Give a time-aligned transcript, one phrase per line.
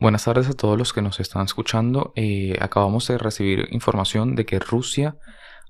[0.00, 2.14] Buenas tardes a todos los que nos están escuchando.
[2.16, 5.18] Eh, acabamos de recibir información de que Rusia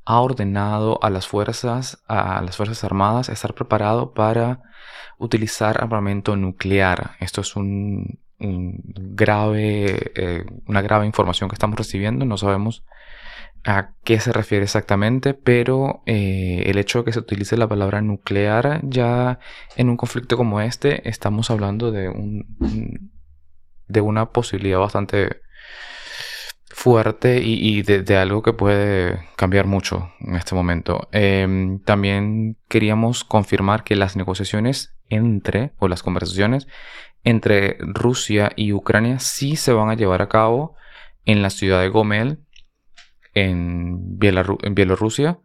[0.05, 4.63] ha ordenado a las fuerzas, a las fuerzas armadas estar preparado para
[5.19, 7.17] utilizar armamento nuclear.
[7.19, 12.25] Esto es un, grave, eh, una grave información que estamos recibiendo.
[12.25, 12.85] No sabemos
[13.65, 18.01] a qué se refiere exactamente, pero eh, el hecho de que se utilice la palabra
[18.01, 19.41] nuclear ya
[19.75, 22.47] en un conflicto como este, estamos hablando de un
[23.91, 25.43] de una posibilidad bastante
[26.81, 31.09] fuerte y, de, algo que puede cambiar mucho en este momento.
[31.13, 36.69] Em, también queríamos confirmar que las negociaciones entre, o las conversaciones
[37.25, 40.77] entre Rusia y Ucrania sí se van a llevar a cabo
[41.27, 42.41] en la ciudad de Gomel,
[43.35, 45.41] en, Bielorrusia.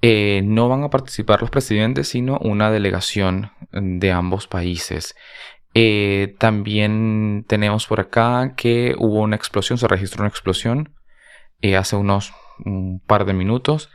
[0.00, 5.14] Eh, no van a participar los presidentes, sino una delegación de ambos países.
[5.80, 10.92] Eh, también tenemos por acá que hubo una explosión, se registró una explosión
[11.60, 13.88] eh, hace unos un par de minutos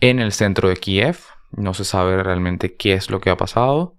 [0.00, 1.20] en el centro de Kiev.
[1.52, 3.94] No se sabe realmente qué es lo que ha pasado.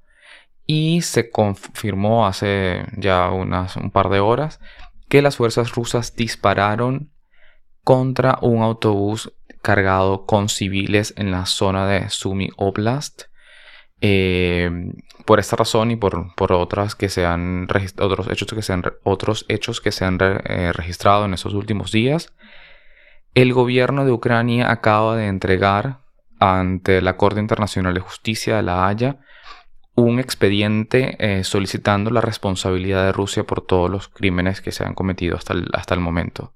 [0.66, 4.60] Y se confirmó hace ya unas, un par de horas
[5.08, 7.14] que las fuerzas rusas dispararon
[7.86, 13.29] contra un autobús cargado con civiles en la zona de Sumy Oblast.
[14.02, 14.72] Eh,
[15.26, 17.68] por esta razón y por, otras que se han
[18.00, 21.92] otros hechos que se han, otros hechos que se han eh, registrado en estos últimos
[21.92, 22.34] días,
[23.36, 26.00] el gobierno de Ucrania acaba de entregar
[26.40, 29.20] ante la Corte Internacional de Justicia de La Haya
[29.96, 34.96] un expediente eh, solicitando la responsabilidad de Rusia por todos los crímenes que se han
[34.96, 36.54] cometido hasta el, hasta el momento.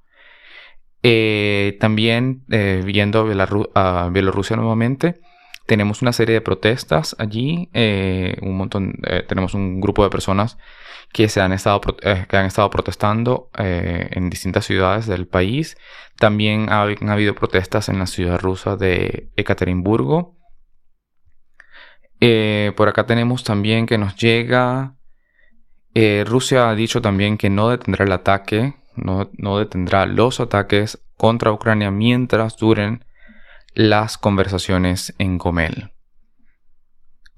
[1.79, 3.27] también viendo
[3.75, 5.19] a Bielorrusia nuevamente,
[5.65, 10.57] tenemos una serie de protestas allí, eh, un montón, eh, tenemos un grupo de personas
[11.13, 15.77] que, se han, estado, eh, que han estado protestando en distintas ciudades del país.
[16.17, 20.37] También han habido protestas en la ciudad rusa de Ekaterimburgo.
[22.75, 24.95] por acá tenemos también que nos llega,
[26.25, 31.51] Rusia ha dicho también que no detendrá el ataque, no, no detendrá los ataques contra
[31.51, 33.05] Ucrania mientras duren
[33.73, 35.91] las conversaciones en Gomel.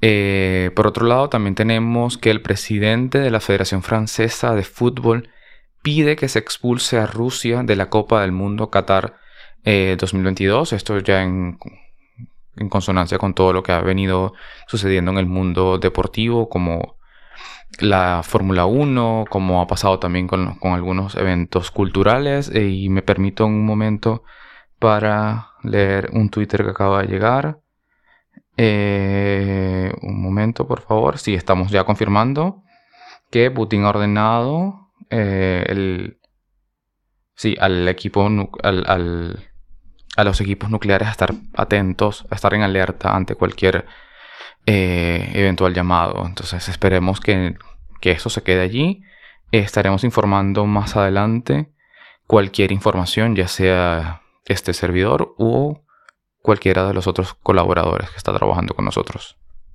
[0.01, 5.29] Eh, por otro lado, también tenemos que el presidente de la Federación Francesa de Fútbol
[5.81, 9.17] pide que se expulse a Rusia de la Copa del Mundo Qatar
[9.63, 10.73] 2022.
[10.73, 11.57] Eh, Esto ya en,
[12.69, 14.33] consonancia con todo lo que ha venido
[14.67, 16.97] sucediendo en el mundo deportivo, como
[17.79, 22.49] la Fórmula 1, como ha pasado también con, algunos eventos culturales.
[22.53, 24.23] Eh, y me permito un momento
[24.79, 27.59] para leer un Twitter que acaba de llegar.
[28.57, 31.17] Eh, un momento, por favor.
[31.17, 32.63] Sí, estamos ya confirmando
[33.31, 36.19] que Putin ha ordenado eh, el,
[37.35, 38.27] sí, al equipo,
[38.63, 39.49] al,
[40.15, 43.85] a los equipos nucleares a estar atentos, a estar en alerta ante cualquier
[44.65, 46.25] eh, eventual llamado.
[46.25, 47.55] Entonces esperemos que,
[48.01, 49.03] que eso se quede allí.
[49.51, 51.71] Estaremos informando más adelante
[52.27, 55.83] cualquier información, ya sea este servidor o
[56.39, 59.37] cualquiera de los otros colaboradores que está trabajando con nosotros.